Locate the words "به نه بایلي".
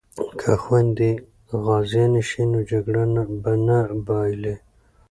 3.41-4.55